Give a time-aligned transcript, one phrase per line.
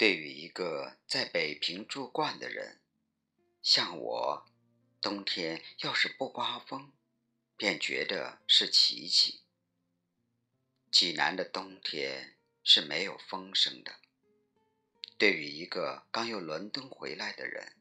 [0.00, 2.80] 对于一个在北平住惯的人，
[3.60, 4.46] 像我，
[4.98, 6.94] 冬天要是不刮风，
[7.54, 9.42] 便觉得是奇迹。
[10.90, 13.96] 济南的冬天是没有风声的。
[15.18, 17.76] 对于一个刚由伦敦回来的人，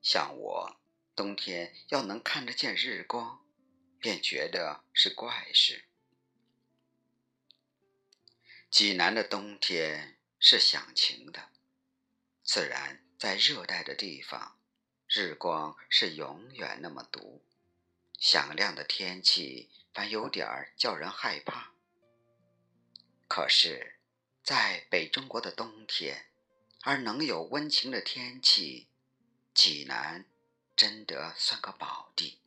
[0.00, 0.80] 像我，
[1.14, 3.44] 冬天要能看得见日光，
[3.98, 5.84] 便觉得是怪事。
[8.70, 11.50] 济南的冬天是响晴的，
[12.52, 14.58] 自然在热带的地方，
[15.06, 17.44] 日光是永远那么毒，
[18.18, 21.72] 响亮的天气反有点儿叫人害怕。
[23.28, 24.00] 可是，
[24.42, 26.26] 在北中国的冬天，
[26.80, 28.88] 而能有温情的天气，
[29.54, 30.26] 济南
[30.74, 32.40] 真得算个宝地。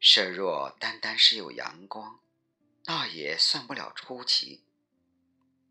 [0.00, 2.20] 设若单单是有阳光。
[2.84, 4.64] 那也算不了出奇。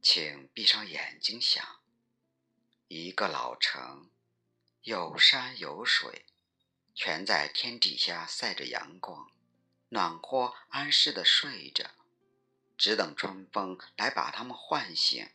[0.02, 1.82] 请闭上眼睛想，
[2.88, 4.10] 一个老城，
[4.84, 6.26] 有山有水，
[6.96, 9.32] 全在天底下晒着阳光，
[9.90, 11.92] 暖和安适的睡着，
[12.78, 15.30] 只等春风来把他们唤醒。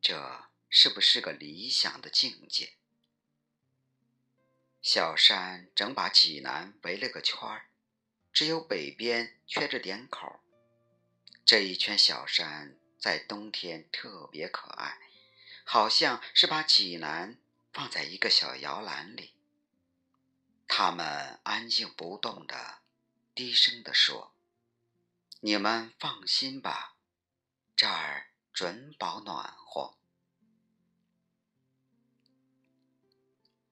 [0.00, 2.74] 这是不是个理想的境界？
[4.80, 7.68] 小山整把济南围了个圈儿，
[8.32, 10.40] 只有北边缺着点口。
[11.44, 14.98] 这一圈小山在冬天特别可爱，
[15.62, 17.38] 好像是把济南
[17.72, 19.36] 放在一个小摇篮里。
[20.66, 22.80] 他们安静不动的，
[23.32, 24.34] 低声地说
[25.38, 26.96] ：“你们放心吧，
[27.76, 29.96] 这儿准保暖和。”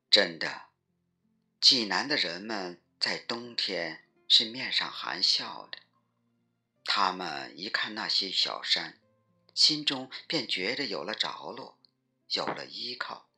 [0.08, 0.68] 真的，
[1.60, 5.78] 济南的人们在冬天是面上含笑的。
[6.84, 9.00] 他们一看那些小山，
[9.54, 11.78] 心中便觉得有了着落，
[12.30, 13.30] 有了依靠。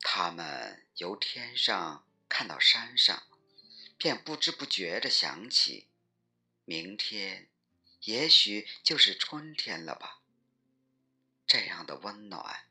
[0.00, 3.28] 他们由天上看到山上，
[3.98, 5.88] 便不知不觉地想起，
[6.64, 7.50] 明天
[8.00, 10.22] 也许就是春天了吧。
[11.46, 12.70] 这样的温暖，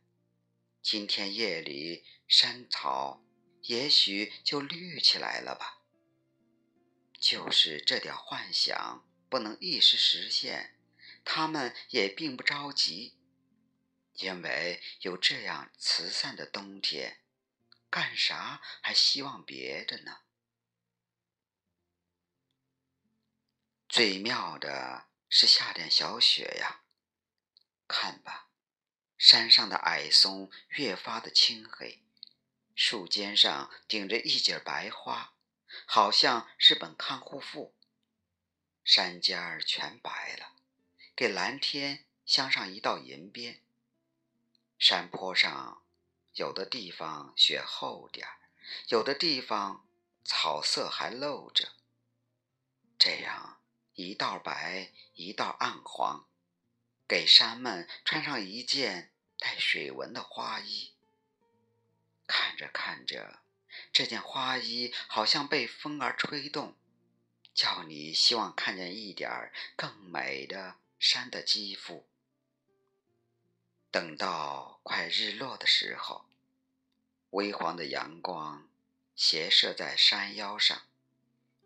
[0.81, 3.23] 今天夜里山草
[3.63, 5.83] 也许就绿起来了吧。
[7.19, 9.03] 就是这点幻想。
[9.29, 10.76] 不能一时实现，
[11.29, 13.17] 他们也并不着急，
[14.13, 17.21] 因为有这样慈善的冬天，
[17.89, 20.21] 干啥还希望别的呢？
[23.89, 26.83] 最妙的是下点小雪呀！
[27.89, 28.49] 看吧，
[29.17, 32.05] 山上的矮松越发的青黑，
[32.73, 35.33] 树尖上顶着一截白花，
[35.85, 37.75] 好像是本看护妇。
[38.85, 40.53] 山尖儿全白了，
[41.17, 43.59] 给蓝天镶上一道银边。
[44.77, 45.81] 山坡上，
[46.33, 48.37] 有的地方雪厚点儿，
[48.89, 49.87] 有的地方
[50.23, 51.69] 草色还露着。
[52.99, 53.59] 这样
[53.95, 56.27] 一道白，一道暗黄，
[57.07, 60.93] 给山们穿上一件带水纹的花衣。
[62.27, 63.39] 看着看着，
[63.91, 66.77] 这件花衣好像被风儿吹动。
[67.55, 72.07] 叫你希望看见一点更美的山的肌肤。
[73.89, 76.25] 等到快日落的时候，
[77.31, 78.69] 微黄的阳光
[79.15, 80.87] 斜射在山腰上，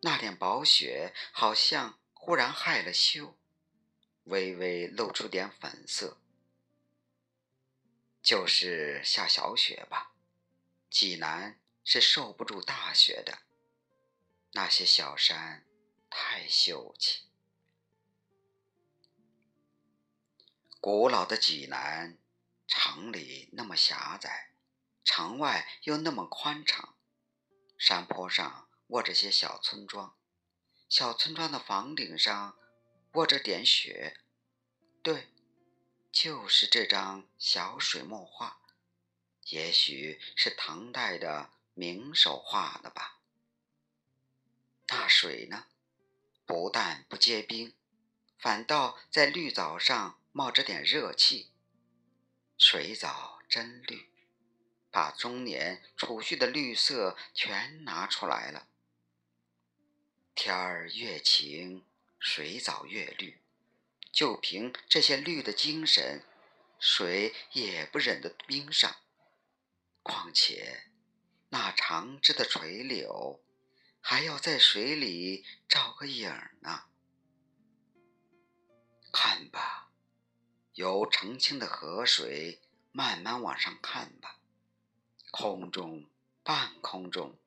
[0.02, 3.38] 那点薄雪好像忽然害了羞，
[4.26, 6.18] 微微露出点粉色。
[8.22, 10.14] 就是下小雪吧，
[10.90, 13.40] 济南是受不住大雪的。
[14.52, 15.66] 那些小山。
[16.14, 17.31] 太秀气！
[20.84, 22.18] 古老的济南，
[22.66, 24.50] 城里那么狭窄，
[25.04, 26.98] 城外又那么宽敞。
[27.78, 30.18] 山坡上卧着些小村庄，
[30.90, 32.58] 小村庄的房顶上
[33.12, 34.22] 卧着点雪。
[35.04, 35.28] 对，
[36.12, 38.60] 就是这张小水墨画，
[39.50, 43.20] 也许是唐代的名手画的吧。
[44.88, 45.68] 那水呢？
[46.48, 47.76] 不但不结冰，
[48.40, 51.52] 反倒在绿藻上冒着点热气。
[52.58, 54.10] 水藻真绿，
[54.90, 58.68] 把中年储蓄的绿色全拿出来了。
[60.36, 61.86] 天儿越晴，
[62.20, 63.42] 水藻越绿。
[64.12, 66.24] 就凭这些绿的精神，
[66.80, 68.98] 水也不忍得冰上。
[70.04, 70.92] 况且
[71.50, 73.44] 那长枝的垂柳。
[74.04, 76.86] 还要在水里照个影儿呢。
[79.14, 79.91] 看吧，
[80.74, 84.38] 由澄清的河水慢慢往上看吧。
[85.30, 86.06] 空中、
[86.44, 87.38] 半空中、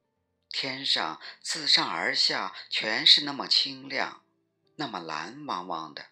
[0.49, 4.23] 天上，自上而下，全是那么清亮，
[4.77, 6.07] 那么蓝汪汪的。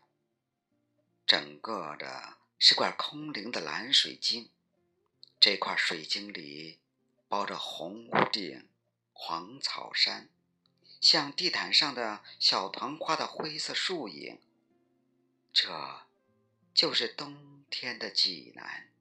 [1.26, 4.50] 整个的是块空灵的蓝水晶，
[5.40, 6.80] 这块水晶里
[7.28, 8.68] 包着红屋顶、
[9.12, 10.28] 黄草山，
[11.00, 14.40] 像地毯上的小团花的灰色树影。
[15.52, 16.02] 这，
[16.74, 18.91] 就是冬天的济南。